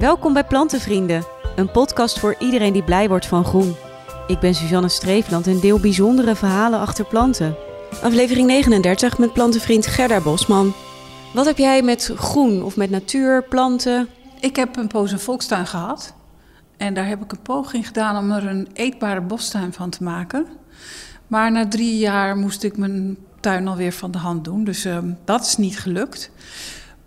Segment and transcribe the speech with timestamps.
[0.00, 1.24] Welkom bij Plantenvrienden,
[1.56, 3.74] een podcast voor iedereen die blij wordt van groen.
[4.26, 7.56] Ik ben Suzanne Streefland en deel bijzondere verhalen achter planten.
[8.02, 10.74] Aflevering 39 met plantenvriend Gerda Bosman.
[11.34, 14.08] Wat heb jij met groen of met natuur, planten?
[14.40, 16.14] Ik heb een poos een volkstuin gehad.
[16.76, 20.46] En daar heb ik een poging gedaan om er een eetbare bostuin van te maken.
[21.26, 24.64] Maar na drie jaar moest ik mijn tuin alweer van de hand doen.
[24.64, 26.30] Dus uh, dat is niet gelukt.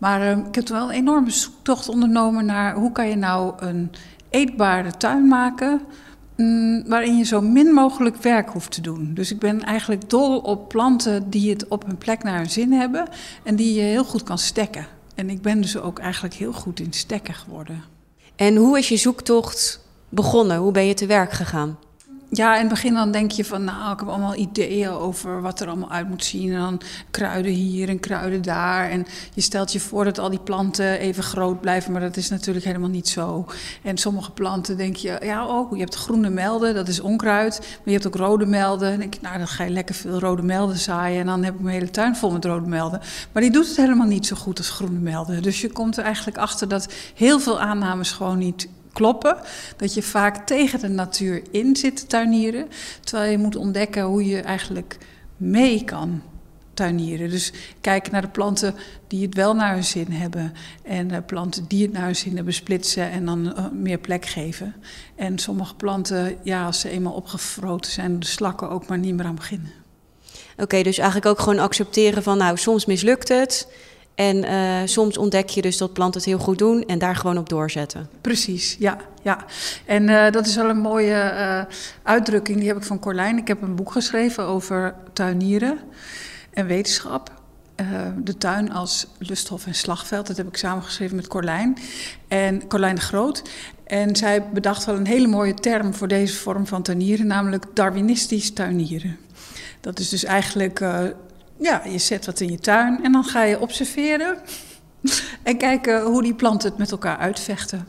[0.00, 3.90] Maar uh, ik heb wel een enorme zoektocht ondernomen naar hoe kan je nou een
[4.30, 5.80] eetbare tuin maken.
[6.36, 9.14] Mm, waarin je zo min mogelijk werk hoeft te doen.
[9.14, 12.72] Dus ik ben eigenlijk dol op planten die het op hun plek naar hun zin
[12.72, 13.08] hebben.
[13.42, 14.86] En die je heel goed kan stekken.
[15.14, 17.82] En ik ben dus ook eigenlijk heel goed in stekken geworden.
[18.36, 20.56] En hoe is je zoektocht begonnen?
[20.56, 21.78] Hoe ben je te werk gegaan?
[22.32, 25.60] Ja, in het begin dan denk je van, nou, ik heb allemaal ideeën over wat
[25.60, 26.52] er allemaal uit moet zien.
[26.52, 26.80] En dan
[27.10, 28.90] kruiden hier en kruiden daar.
[28.90, 32.28] En je stelt je voor dat al die planten even groot blijven, maar dat is
[32.28, 33.46] natuurlijk helemaal niet zo.
[33.82, 37.58] En sommige planten denk je, ja, oh, je hebt groene melden, dat is onkruid.
[37.58, 38.92] Maar je hebt ook rode melden.
[38.92, 41.20] En denk nou, dan ga je lekker veel rode melden zaaien.
[41.20, 43.00] En dan heb ik mijn hele tuin vol met rode melden.
[43.32, 45.42] Maar die doet het helemaal niet zo goed als groene melden.
[45.42, 49.36] Dus je komt er eigenlijk achter dat heel veel aannames gewoon niet kloppen.
[49.76, 52.68] Dat je vaak tegen de natuur in zit te tuinieren.
[53.00, 54.98] Terwijl je moet ontdekken hoe je eigenlijk
[55.36, 56.22] mee kan
[56.74, 57.30] tuinieren.
[57.30, 58.74] Dus kijk naar de planten
[59.06, 60.52] die het wel naar hun zin hebben.
[60.82, 64.26] En de planten die het naar hun zin hebben splitsen en dan uh, meer plek
[64.26, 64.74] geven.
[65.16, 69.26] En sommige planten, ja, als ze eenmaal opgefroten zijn, de slakken ook maar niet meer
[69.26, 69.70] aan beginnen.
[70.56, 73.68] Oké, dus eigenlijk ook gewoon accepteren van, nou, soms mislukt het.
[74.20, 77.38] En uh, soms ontdek je dus dat planten het heel goed doen en daar gewoon
[77.38, 78.08] op doorzetten.
[78.20, 78.96] Precies, ja.
[79.22, 79.44] ja.
[79.86, 83.38] En uh, dat is wel een mooie uh, uitdrukking, die heb ik van Corlijn.
[83.38, 85.78] Ik heb een boek geschreven over tuinieren
[86.50, 87.38] en wetenschap.
[88.16, 91.78] de tuin als lusthof en slagveld, dat heb ik samengeschreven met Corlijn.
[92.28, 93.42] En Corlijn de Groot.
[93.84, 98.52] En zij bedacht wel een hele mooie term voor deze vorm van tuinieren, namelijk Darwinistisch
[98.52, 99.16] tuinieren.
[99.80, 100.80] Dat is dus eigenlijk
[101.60, 104.38] ja, je zet wat in je tuin en dan ga je observeren
[105.42, 107.88] en kijken hoe die planten het met elkaar uitvechten.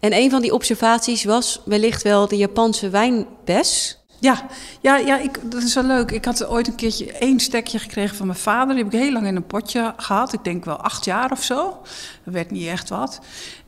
[0.00, 4.00] En een van die observaties was wellicht wel de Japanse wijnbes.
[4.20, 4.46] Ja,
[4.80, 6.10] ja, ja ik, dat is wel leuk.
[6.10, 8.74] Ik had ooit een keertje één stekje gekregen van mijn vader.
[8.74, 10.32] Die heb ik heel lang in een potje gehad.
[10.32, 11.80] Ik denk wel acht jaar of zo.
[12.24, 13.20] Dat werd niet echt wat.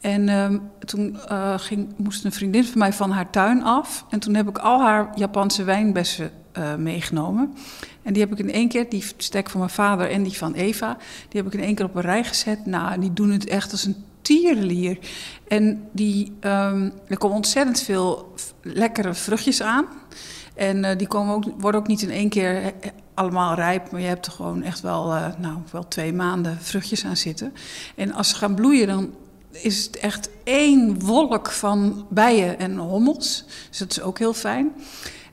[0.00, 0.48] En uh,
[0.84, 4.04] toen uh, ging, moest een vriendin van mij van haar tuin af.
[4.08, 7.54] En toen heb ik al haar Japanse wijnbessen uh, meegenomen.
[8.02, 10.54] En die heb ik in één keer, die stek van mijn vader en die van
[10.54, 10.96] Eva,
[11.28, 12.66] die heb ik in één keer op een rij gezet.
[12.66, 14.98] Nou, die doen het echt als een tierenlier.
[15.48, 19.86] En die, um, er komen ontzettend veel lekkere vruchtjes aan.
[20.54, 22.72] En uh, die komen ook, worden ook niet in één keer
[23.14, 27.04] allemaal rijp, maar je hebt er gewoon echt wel, uh, nou, wel twee maanden vruchtjes
[27.04, 27.52] aan zitten.
[27.96, 29.10] En als ze gaan bloeien, dan
[29.50, 33.44] is het echt één wolk van bijen en hommels.
[33.68, 34.72] Dus dat is ook heel fijn.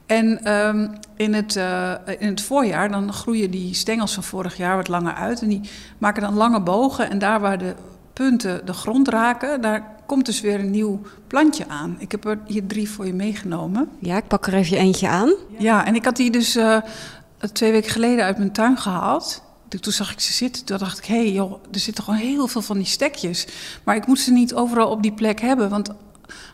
[0.07, 4.75] En um, in, het, uh, in het voorjaar dan groeien die stengels van vorig jaar
[4.75, 5.41] wat langer uit.
[5.41, 5.61] En die
[5.97, 7.09] maken dan lange bogen.
[7.09, 7.75] En daar waar de
[8.13, 11.95] punten de grond raken, daar komt dus weer een nieuw plantje aan.
[11.99, 13.89] Ik heb er hier drie voor je meegenomen.
[13.99, 15.33] Ja, ik pak er even eentje aan.
[15.57, 16.77] Ja, en ik had die dus uh,
[17.53, 19.45] twee weken geleden uit mijn tuin gehaald.
[19.79, 22.47] Toen zag ik ze zitten, toen dacht ik, hé hey, joh, er zitten gewoon heel
[22.47, 23.47] veel van die stekjes.
[23.83, 25.89] Maar ik moet ze niet overal op die plek hebben, want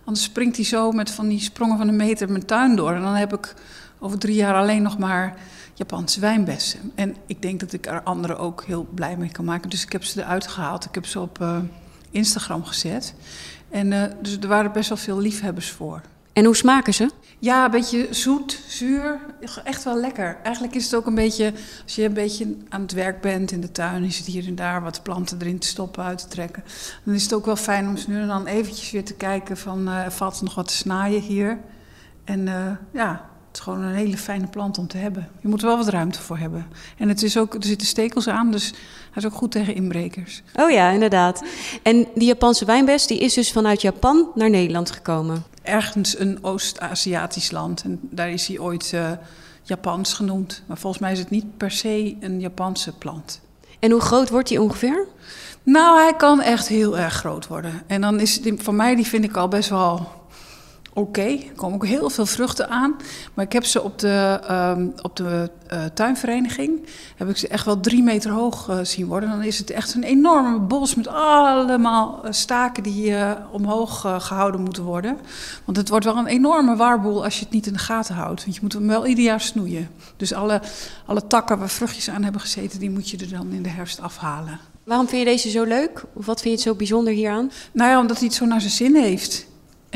[0.04, 2.94] Anders springt hij zo met van die sprongen van een meter mijn tuin door.
[2.94, 3.54] En dan heb ik
[4.00, 5.38] over drie jaar alleen nog maar
[5.74, 6.92] Japanse wijnbessen.
[6.96, 9.70] En ik denk dat ik er anderen ook heel blij mee kan maken.
[9.70, 10.86] Dus ik heb ze eruit gehaald.
[10.86, 11.58] Ik heb ze op uh,
[12.12, 13.14] Instagram gezet.
[13.70, 16.02] En uh, dus er waren best wel veel liefhebbers voor.
[16.34, 17.10] En hoe smaken ze?
[17.40, 19.20] Ja, een beetje zoet, zuur.
[19.64, 20.38] Echt wel lekker.
[20.44, 23.62] Eigenlijk is het ook een beetje, als je een beetje aan het werk bent in
[23.62, 26.64] de tuin, is het hier en daar wat planten erin te stoppen, uit te trekken.
[27.04, 29.58] Dan is het ook wel fijn om ze nu en dan eventjes weer te kijken
[29.58, 31.60] van, uh, valt er nog wat te snaaien hier?
[32.24, 35.30] En uh, ja, het is gewoon een hele fijne plant om te hebben.
[35.42, 36.66] Je moet er wel wat ruimte voor hebben.
[36.98, 38.70] En het is ook, er zitten stekels aan, dus
[39.12, 40.44] hij is ook goed tegen inbrekers.
[40.56, 41.44] Oh ja, inderdaad.
[41.84, 45.44] En die Japanse wijnbes die is dus vanuit Japan naar Nederland gekomen?
[45.62, 47.84] Ergens een Oost-Aziatisch land.
[47.84, 49.12] En daar is hij ooit uh,
[49.64, 50.64] Japans genoemd.
[50.66, 53.42] Maar volgens mij is het niet per se een Japanse plant.
[53.80, 55.08] En hoe groot wordt hij ongeveer?
[55.64, 57.82] Nou, hij kan echt heel erg groot worden.
[57.88, 60.08] En dan is die, voor mij, die vind ik al best wel
[60.94, 61.00] oké.
[61.00, 61.48] Okay.
[61.50, 62.96] Er komen ook heel veel vruchten aan.
[63.34, 66.88] Maar ik heb ze op de, um, op de uh, tuinvereniging...
[67.18, 69.30] heb ik ze echt wel drie meter hoog uh, zien worden.
[69.30, 72.84] Dan is het echt een enorme bos met allemaal uh, staken...
[72.84, 73.16] die
[73.52, 75.18] omhoog gehouden moeten worden.
[75.66, 78.44] Want het wordt wel een enorme warboel als je het niet in de gaten houdt.
[78.44, 79.90] Want je moet hem wel ieder jaar snoeien.
[80.18, 80.62] Dus alle,
[81.06, 82.80] alle takken waar vruchtjes aan hebben gezeten...
[82.80, 84.60] die moet je er dan in de herfst afhalen.
[84.84, 86.04] Waarom vind je deze zo leuk?
[86.14, 87.52] Of wat vind je het zo bijzonder hieraan?
[87.72, 89.46] Nou ja, omdat hij het zo naar zijn zin heeft.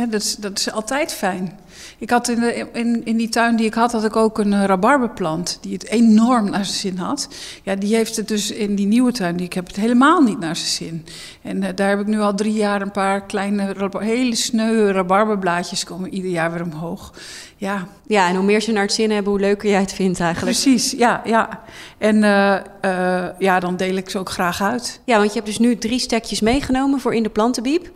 [0.05, 1.59] Dat, is, dat is altijd fijn.
[1.97, 4.51] Ik had in, de, in, in die tuin die ik had, had ik ook een
[4.51, 7.27] uh, rabarberplant die het enorm naar zijn zin had.
[7.63, 10.39] Ja, die heeft het dus in die nieuwe tuin die ik heb het helemaal niet
[10.39, 11.05] naar zijn zin.
[11.41, 15.83] En uh, daar heb ik nu al drie jaar een paar kleine, hele sneuwe rabarberblaadjes
[15.83, 17.13] komen ieder jaar weer omhoog.
[17.59, 17.87] Ja.
[18.07, 20.59] ja, en hoe meer ze naar het zin hebben, hoe leuker jij het vindt eigenlijk.
[20.59, 21.21] Precies, ja.
[21.25, 21.63] ja.
[21.97, 24.99] En uh, ja, dan deel ik ze ook graag uit.
[25.05, 27.91] Ja, want je hebt dus nu drie stekjes meegenomen voor in de plantenbiep.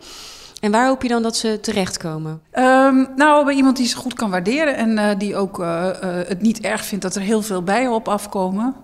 [0.62, 2.40] En waar hoop je dan dat ze terechtkomen?
[2.54, 6.10] Um, nou, bij iemand die ze goed kan waarderen en uh, die ook uh, uh,
[6.28, 8.74] het niet erg vindt dat er heel veel bijen op afkomen.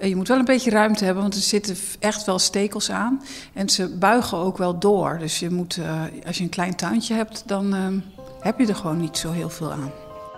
[0.00, 3.22] je moet wel een beetje ruimte hebben, want er zitten echt wel stekels aan.
[3.54, 5.16] En ze buigen ook wel door.
[5.18, 5.78] Dus je moet,
[6.26, 7.98] als je een klein tuintje hebt, dan ehm,
[8.40, 9.92] heb je er gewoon niet zo heel veel aan.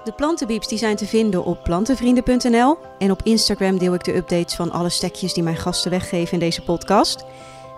[0.05, 2.79] De plantenbieps die zijn te vinden op plantenvrienden.nl.
[2.99, 6.39] En op Instagram deel ik de updates van alle stekjes die mijn gasten weggeven in
[6.39, 7.25] deze podcast.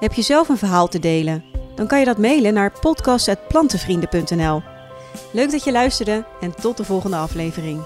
[0.01, 1.56] Heb je zelf een verhaal te delen?
[1.77, 4.63] Dan kan je dat mailen naar podcast.plantenvrienden.nl.
[5.33, 7.81] Leuk dat je luisterde en tot de volgende aflevering.